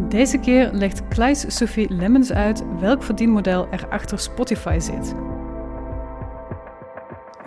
[0.00, 5.14] Deze keer legt Kleis Sophie Lemmens uit welk verdienmodel er achter Spotify zit.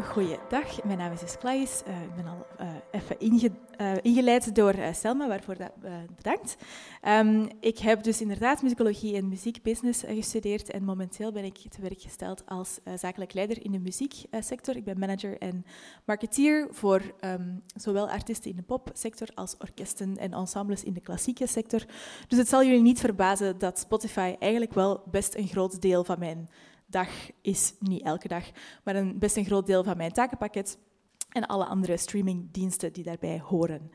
[0.03, 1.83] Goeiedag, mijn naam is Esklais.
[1.87, 5.71] Uh, ik ben al uh, even inge, uh, ingeleid door Selma, waarvoor dat,
[6.15, 6.55] bedankt.
[7.07, 12.01] Um, ik heb dus inderdaad muzikologie en muziekbusiness gestudeerd en momenteel ben ik te werk
[12.01, 14.75] gesteld als zakelijk leider in de muzieksector.
[14.75, 15.65] Ik ben manager en
[16.05, 21.47] marketeer voor um, zowel artiesten in de popsector als orkesten en ensembles in de klassieke
[21.47, 21.85] sector.
[22.27, 26.19] Dus het zal jullie niet verbazen dat Spotify eigenlijk wel best een groot deel van
[26.19, 26.49] mijn
[26.85, 27.09] dag
[27.41, 28.43] is niet elke dag,
[28.83, 30.77] maar een best een groot deel van mijn takenpakket
[31.31, 33.91] en alle andere streamingdiensten die daarbij horen.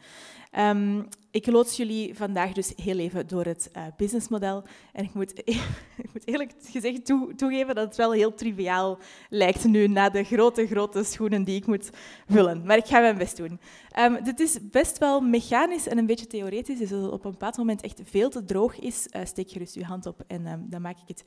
[0.58, 4.64] Um, ik loods jullie vandaag dus heel even door het uh, businessmodel.
[4.92, 5.32] En ik moet,
[6.02, 8.98] ik moet eerlijk gezegd toe, toegeven dat het wel heel triviaal
[9.28, 11.90] lijkt nu, na de grote, grote schoenen die ik moet
[12.28, 12.66] vullen.
[12.66, 13.60] Maar ik ga mijn best doen.
[13.98, 16.78] Um, dit is best wel mechanisch en een beetje theoretisch.
[16.78, 19.74] Dus als het op een bepaald moment echt veel te droog is, uh, steek gerust
[19.74, 21.24] je hand op en um, dan maak ik het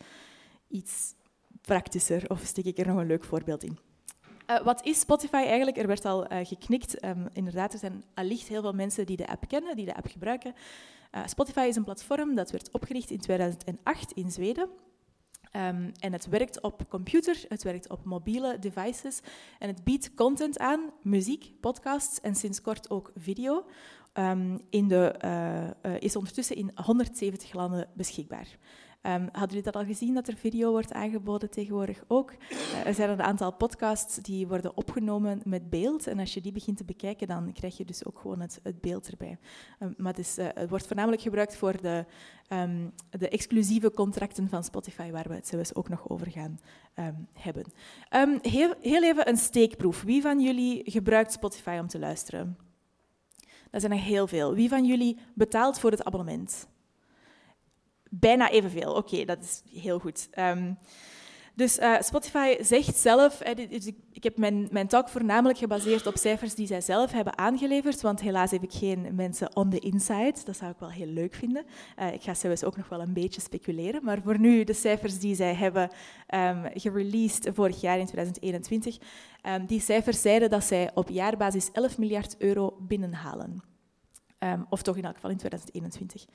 [0.68, 1.14] iets
[1.62, 3.89] praktischer of steek ik er nog een leuk voorbeeld in.
[4.50, 5.78] Uh, wat is Spotify eigenlijk?
[5.78, 7.06] Er werd al uh, geknikt.
[7.06, 10.08] Um, inderdaad, er zijn allicht heel veel mensen die de app kennen, die de app
[10.08, 10.54] gebruiken.
[11.16, 14.70] Uh, Spotify is een platform dat werd opgericht in 2008 in Zweden.
[15.56, 19.20] Um, en het werkt op computer, het werkt op mobiele devices
[19.60, 23.66] en het biedt content aan, muziek, podcasts en sinds kort ook video.
[24.14, 25.16] Um, in de,
[26.00, 28.48] is ondertussen in 170 landen beschikbaar.
[29.02, 32.32] Um, hadden jullie dat al gezien, dat er video wordt aangeboden tegenwoordig ook?
[32.32, 36.08] Uh, er zijn een aantal podcasts die worden opgenomen met beeld.
[36.08, 38.82] En als je die begint te bekijken, dan krijg je dus ook gewoon het, het
[38.82, 39.38] beeld erbij.
[39.80, 42.06] Um, maar het, is, het, wordt voornamelijk gebruikt voor de,
[42.50, 46.60] um, de exclusieve contracten van Spotify, waar we het zelfs ook nog over gaan
[47.34, 47.66] hebben.
[48.42, 50.02] Heel, heel even een steekproef.
[50.02, 52.58] Wie van jullie gebruikt Spotify om te luisteren?
[53.72, 54.54] Dat zijn er heel veel.
[54.54, 56.68] Wie van jullie betaalt voor het abonnement?
[58.10, 58.94] Bijna evenveel.
[58.94, 60.30] Oké, dat is heel goed.
[60.40, 60.78] Um,
[61.60, 63.42] dus uh, Spotify zegt zelf,
[64.12, 68.22] ik, heb mijn, mijn talk voornamelijk gebaseerd op cijfers die zij zelf hebben aangeleverd, want
[68.22, 70.36] helaas heb ik geen mensen on the inside.
[70.46, 71.66] Dat zou ik wel heel leuk vinden.
[72.00, 75.20] Uh, ik ga zelfs ook nog wel een beetje speculeren, maar voor nu de cijfers
[75.20, 75.90] die zij hebben
[76.36, 78.98] um, gereleased vorig jaar in 2021.
[79.44, 83.78] Um, die cijfers zeiden dat zij op jaarbasis 11 miljard euro binnenhalen.
[84.44, 86.26] Um, of toch in elk geval in 2021.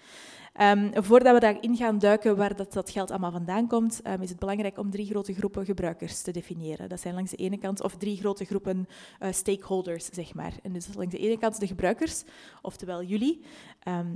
[0.60, 4.28] Um, voordat we daarin gaan duiken waar dat, dat geld allemaal vandaan komt, um, is
[4.28, 6.88] het belangrijk om drie grote groepen gebruikers te definiëren.
[6.88, 8.86] Dat zijn langs de ene kant, of drie grote groepen
[9.20, 10.52] uh, stakeholders, zeg maar.
[10.62, 12.24] En dus langs de ene kant de gebruikers,
[12.62, 13.40] oftewel jullie,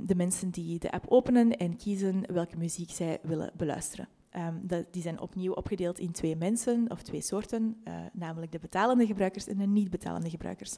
[0.01, 4.18] de mensen die de app openen en kiezen welke muziek zij willen beluisteren.
[4.63, 9.07] Dat, die zijn opnieuw opgedeeld in twee mensen of twee soorten, uh, namelijk de betalende
[9.07, 10.77] gebruikers en de niet-betalende gebruikers.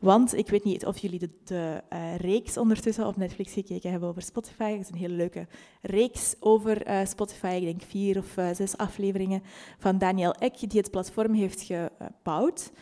[0.00, 4.22] Want ik weet niet of jullie de, uh, reeks ondertussen op Netflix gekeken hebben over
[4.22, 4.70] Spotify.
[4.72, 5.46] Het is een hele leuke
[5.82, 9.42] reeks over uh, Spotify, ik denk vier of zes afleveringen
[9.78, 12.72] van Daniel Ek, die het platform heeft gebouwd.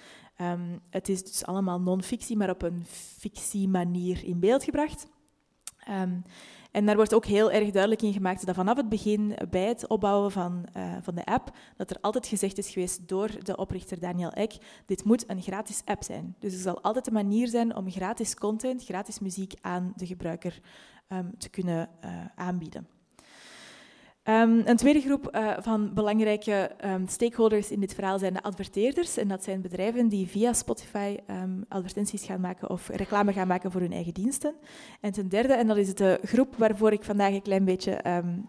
[0.40, 2.84] Um, het is dus allemaal non-fictie, maar op een
[3.18, 5.06] fictie-manier in beeld gebracht.
[5.90, 6.22] Um,
[6.70, 9.86] en daar wordt ook heel erg duidelijk in gemaakt dat vanaf het begin, bij het
[9.86, 14.00] opbouwen van, uh, van de app, dat er altijd gezegd is geweest door de oprichter
[14.00, 14.56] Daniel Ek,
[14.86, 16.34] dit moet een gratis app zijn.
[16.38, 20.60] Dus er zal altijd een manier zijn om gratis content, gratis muziek aan de gebruiker
[21.08, 22.97] um, te kunnen uh, aanbieden.
[24.28, 29.16] Um, een tweede groep uh, van belangrijke um, stakeholders in dit verhaal zijn de adverteerders.
[29.16, 33.70] En dat zijn bedrijven die via Spotify um, advertenties gaan maken of reclame gaan maken
[33.70, 34.54] voor hun eigen diensten.
[35.00, 38.00] En ten derde, en dat is de groep waarvoor ik vandaag een klein beetje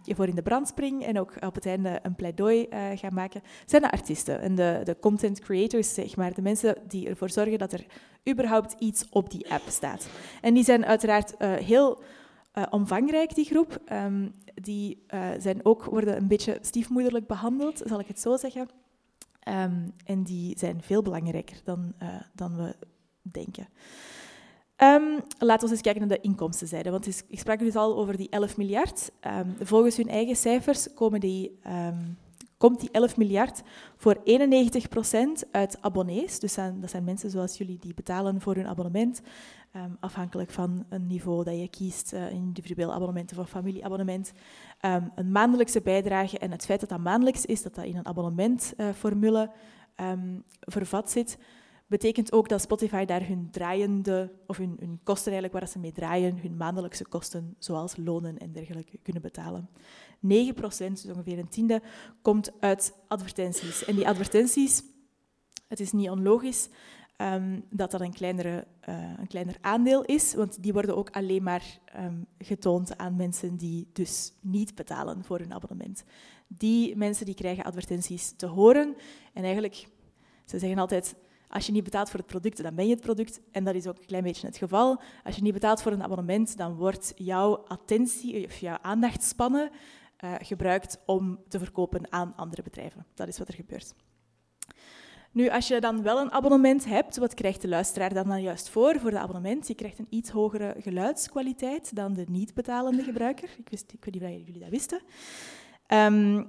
[0.03, 3.41] voor in de brand spring en ook op het einde een pleidooi uh, ga maken,
[3.65, 6.33] zijn de artiesten en de, de content creators, zeg maar.
[6.33, 7.85] De mensen die ervoor zorgen dat er
[8.29, 10.07] überhaupt iets op die app staat.
[10.41, 12.01] En die zijn uiteraard uh, heel
[12.59, 13.79] uh, omvangrijk, die groep.
[13.91, 18.69] Um, die uh, zijn ook, worden een beetje stiefmoederlijk behandeld, zal ik het zo zeggen.
[19.47, 22.75] Um, en die zijn veel belangrijker dan, uh, dan we
[23.21, 23.67] denken.
[24.77, 26.91] Um, laten we eens kijken naar de inkomstenzijde.
[26.91, 29.11] Want ik sprak dus al over die 11 miljard.
[29.59, 31.59] volgens hun eigen cijfers komen die
[32.59, 33.61] komt die 11 miljard
[33.95, 34.21] voor 91%
[35.51, 36.39] uit abonnees.
[36.39, 39.21] Dus dat zijn mensen zoals jullie die betalen voor hun abonnement.
[39.75, 44.31] Um, afhankelijk van een niveau dat je kiest, uh, individueel abonnement of familieabonnement.
[44.81, 48.05] Um, een maandelijkse bijdrage en het feit dat dat maandelijks is, dat dat in een
[48.05, 49.51] abonnementformule
[50.01, 51.37] um, vervat zit,
[51.89, 56.39] betekent ook dat Spotify daar hun draaiende, of hun, kosten eigenlijk waar ze mee draaien,
[56.39, 59.69] hun maandelijkse kosten, zoals lonen en dergelijke, kunnen betalen.
[60.19, 61.81] 9 procent, dus ongeveer een tiende,
[62.21, 63.85] komt uit advertenties.
[63.85, 64.83] En die advertenties,
[65.67, 66.69] het is niet onlogisch
[67.17, 71.43] um, dat dat een, kleinere, uh, een kleiner aandeel is, want die worden ook alleen
[71.43, 76.03] maar um, getoond aan mensen die dus niet betalen voor hun abonnement.
[76.47, 78.95] Die mensen die krijgen advertenties te horen
[79.33, 79.87] en eigenlijk,
[80.45, 81.15] ze zeggen altijd,
[81.49, 83.39] als je niet betaalt voor het product, dan ben je het product.
[83.51, 85.01] En dat is ook een klein beetje het geval.
[85.23, 89.69] Als je niet betaalt voor een abonnement, dan wordt jouw attentie of jouw aandachtspannen
[90.23, 93.05] uh, gebruikt om te verkopen aan andere bedrijven.
[93.13, 93.93] Dat is wat er gebeurt.
[95.31, 98.69] Nu, als je dan wel een abonnement hebt, wat krijgt de luisteraar dan, dan juist
[98.69, 99.67] voor voor de abonnement?
[99.67, 103.49] Je krijgt een iets hogere geluidskwaliteit dan de niet betalende gebruiker.
[103.57, 105.01] Ik, wist, ik weet niet of jullie dat wisten.
[105.87, 106.45] Um,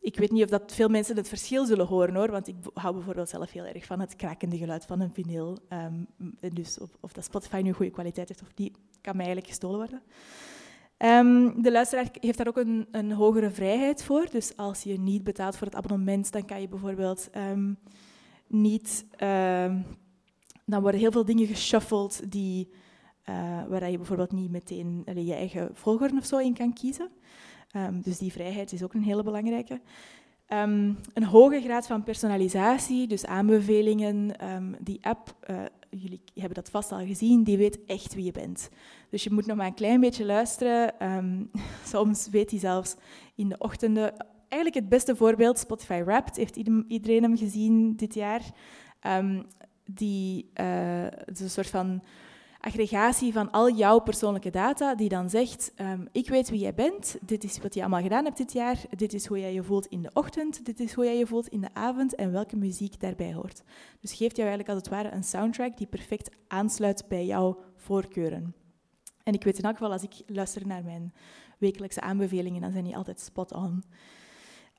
[0.00, 2.94] ik weet niet of dat veel mensen het verschil zullen horen hoor, want ik hou
[2.94, 5.58] bijvoorbeeld zelf heel erg van het krakende geluid van een vinyl.
[5.72, 6.06] Um,
[6.54, 9.78] dus of, of, dat Spotify nu goede kwaliteit heeft of die kan mij eigenlijk gestolen
[9.78, 10.02] worden.
[10.98, 14.26] Um, de luisteraar heeft daar ook een, een, hogere vrijheid voor.
[14.30, 17.78] Dus als je niet betaalt voor het abonnement, dan kan je bijvoorbeeld um,
[18.46, 19.06] niet.
[20.64, 22.70] dan worden heel veel dingen geshuffeld die,
[23.28, 27.10] uh, waar je bijvoorbeeld niet meteen je eigen volgorde of zo in kan kiezen.
[27.76, 29.80] Um, dus die vrijheid is ook een hele belangrijke.
[30.48, 34.48] Um, een hoge graad van personalisatie, dus aanbevelingen.
[34.50, 38.32] Um, die app, uh, jullie hebben dat vast al gezien, die weet echt wie je
[38.32, 38.68] bent.
[39.10, 40.94] Dus je moet nog maar een klein beetje luisteren.
[41.84, 42.96] soms weet hij zelfs
[43.34, 44.12] in de ochtenden.
[44.48, 46.56] Eigenlijk het beste voorbeeld, Spotify Wrapped, heeft
[46.88, 48.42] iedereen hem gezien dit jaar.
[49.84, 52.02] die, uh, is een soort van
[52.60, 57.16] aggregatie van al jouw persoonlijke data, die dan zegt, um, ik weet wie jij bent,
[57.20, 59.86] dit is wat je allemaal gedaan hebt dit jaar, dit is hoe jij je voelt
[59.86, 63.00] in de ochtend, dit is hoe jij je voelt in de avond en welke muziek
[63.00, 63.62] daarbij hoort.
[64.00, 68.54] Dus geeft jou eigenlijk als het ware een soundtrack die perfect aansluit bij jouw voorkeuren.
[69.22, 71.14] En ik weet in elk geval, als ik luister naar mijn
[71.58, 73.84] wekelijkse aanbevelingen, dan zijn die altijd spot on.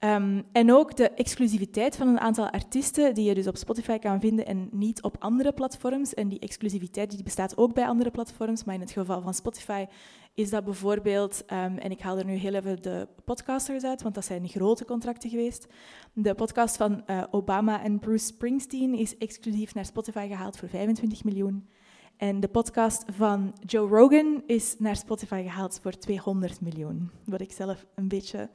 [0.04, 4.20] Um, en ook de exclusiviteit van een aantal artiesten die je dus op Spotify kan
[4.20, 6.14] vinden en niet op andere platforms.
[6.14, 9.86] En die exclusiviteit die bestaat ook bij andere platforms, maar in het geval van Spotify
[10.34, 14.16] is dat bijvoorbeeld, um, en ik haal er nu heel even de podcasters uit, want
[14.16, 15.68] dat zijn grote contracten geweest.
[16.14, 21.24] De podcast van uh, Obama en Bruce Springsteen is exclusief naar Spotify gehaald voor 25
[21.24, 21.70] miljoen.
[22.18, 27.12] En de podcast van Joe Rogan is naar Spotify gehaald voor 200 miljoen.
[27.26, 28.50] Wat ik zelf een beetje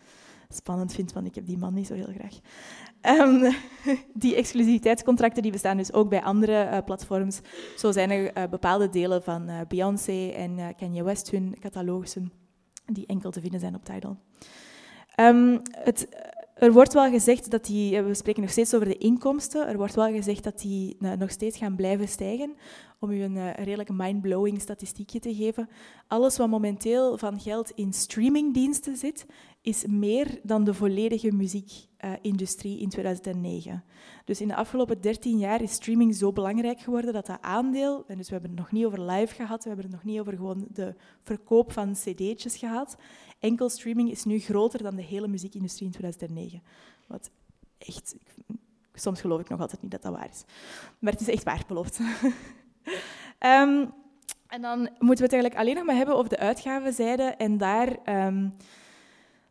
[0.48, 2.38] spannend vind, want ik heb die man niet zo heel graag.
[3.19, 3.54] Um,
[4.14, 7.40] die exclusiviteitscontracten die bestaan dus ook bij andere uh, platforms.
[7.76, 12.32] Zo zijn er uh, bepaalde delen van uh, Beyoncé en Kanye West hun catalogussen
[12.87, 14.16] die enkel te vinden zijn op Tidal.
[15.20, 16.08] Um, het,
[16.56, 19.94] er wordt wel gezegd dat die, we spreken nog steeds over de inkomsten, er wordt
[19.94, 22.56] wel gezegd dat die nog steeds gaan blijven stijgen.
[23.00, 25.69] Om u een redelijk mind-blowing statistiekje te geven.
[26.06, 29.26] Alles wat momenteel van geld in streamingdiensten zit,
[29.62, 33.85] is meer dan de volledige muziekindustrie in 2009.
[34.25, 38.17] Dus in de afgelopen 13 jaar is streaming zo belangrijk geworden dat dat aandeel, en
[38.17, 40.37] dus we hebben het nog niet over live gehad, we hebben het nog niet over
[40.37, 42.97] gewoon de verkoop van cd'tjes gehad,
[43.46, 46.62] enkel streaming is nu groter dan de hele muziekindustrie in 2009.
[47.06, 47.31] Wat
[47.79, 48.17] echt,
[48.94, 50.44] soms geloof ik nog altijd niet dat dat waar is.
[50.98, 51.98] Maar het is echt waar, beloofd.
[51.98, 52.06] um,
[54.55, 57.96] en dan moeten we het eigenlijk alleen nog maar hebben over de uitgavenzijde en daar...
[58.26, 58.56] Um,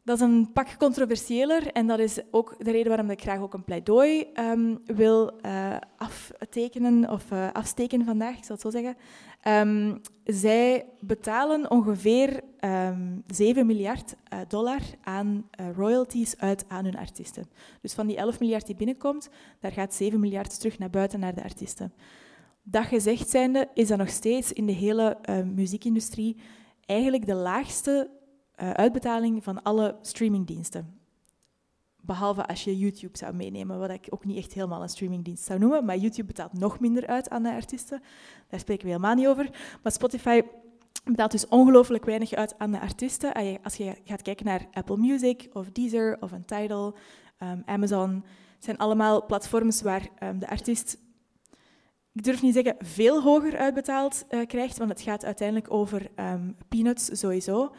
[0.05, 3.53] dat is een pak controversiëler en dat is ook de reden waarom ik graag ook
[3.53, 8.95] een pleidooi um, wil uh, aftekenen of uh, afsteken vandaag, ik zal het zo zeggen.
[9.67, 16.97] Um, zij betalen ongeveer um, ehm, 7 miljard uh, dollar aan royalties uit aan hun
[16.97, 17.49] artiesten.
[17.81, 21.35] Dus van die 11 miljard die binnenkomt, daar gaat 7 miljard terug naar buiten naar
[21.35, 21.93] de artiesten.
[22.63, 25.17] Dat gezegd zijnde is dat nog steeds in de hele
[25.55, 26.37] muziekindustrie
[26.85, 28.09] eigenlijk de laagste
[28.61, 30.99] uh, uitbetaling van alle streamingdiensten.
[32.01, 35.59] Behalve als je YouTube zou meenemen, wat ik ook niet echt helemaal een streamingdienst zou
[35.59, 35.85] noemen.
[35.85, 38.01] Maar YouTube betaalt nog minder uit aan de artiesten.
[38.49, 39.49] Daar spreken we helemaal niet over.
[39.83, 40.41] Maar Spotify
[41.03, 43.33] betaalt dus ongelooflijk weinig uit aan de artiesten.
[43.63, 46.95] Als je gaat kijken naar Apple Music of Deezer of een Tidal,
[47.43, 48.23] um, Amazon,
[48.59, 50.97] zijn allemaal platforms waar um, de artiest,
[52.11, 56.55] ik durf niet zeggen veel hoger uitbetaald uh, krijgt, want het gaat uiteindelijk over um,
[56.69, 57.75] peanuts sowieso.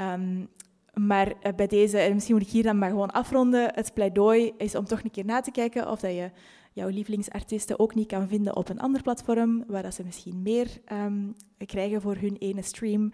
[0.00, 0.48] Um,
[0.92, 4.52] Maar uh, bij deze, en misschien moet ik hier dan maar gewoon afronden, het pleidooi
[4.56, 6.30] is om toch een keer na te kijken of dat je
[6.72, 10.68] jouw lievelingsartiesten ook niet kan vinden op een ander platform, waar dat ze misschien meer
[10.92, 11.34] um,
[11.66, 13.12] krijgen voor hun ene stream.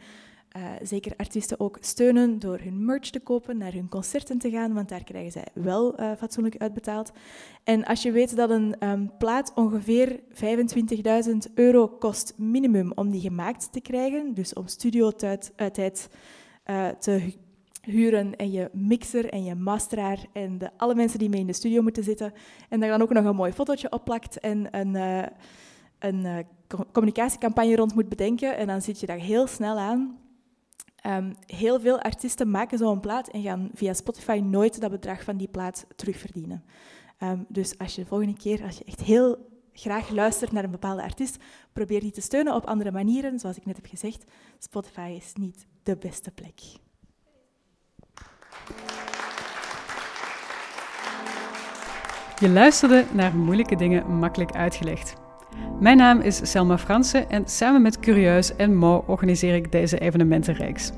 [0.57, 4.75] Uh, zeker artiesten ook steunen door hun merch te kopen, naar hun concerten te gaan,
[4.75, 7.13] want daar krijgen zij wel uh, fatsoenlijk uitbetaald.
[7.65, 10.21] En als je weet dat een um, plaat ongeveer
[11.29, 16.09] 25.000 euro kost minimum om die gemaakt te krijgen, dus om studiotijd tijd
[16.67, 17.35] uh, te
[17.83, 21.53] huren en je mixer en je masteraar en de, alle mensen die mee in de
[21.53, 22.33] studio moeten zitten,
[22.69, 24.95] en daar dan ook nog een mooi fotootje opplakt en een,
[25.99, 26.47] een
[26.93, 30.21] communicatiecampagne rond moet bedenken, en dan zit je daar heel snel aan
[31.07, 35.37] Um, heel veel artiesten maken zo'n plaat en gaan via Spotify nooit dat bedrag van
[35.37, 36.65] die plaat terugverdienen.
[37.19, 39.37] Um, dus als je de volgende keer, als je echt heel
[39.73, 41.37] graag luistert naar een bepaalde artiest,
[41.73, 43.39] probeer die te steunen op andere manieren.
[43.39, 44.25] Zoals ik net heb gezegd,
[44.59, 46.61] Spotify is niet de beste plek.
[52.39, 55.15] Je luisterde naar moeilijke dingen makkelijk uitgelegd.
[55.81, 60.91] Mijn naam is Selma Fransen en samen met Curieus en Mo organiseer ik deze evenementenreeks.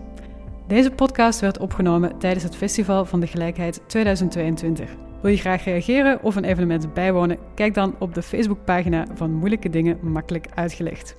[0.67, 4.91] Deze podcast werd opgenomen tijdens het Festival van de Gelijkheid 2022.
[5.23, 7.39] Wil je graag reageren of een evenement bijwonen?
[7.55, 11.17] Kijk dan op de Facebookpagina van Moeilijke Dingen Makkelijk Uitgelegd.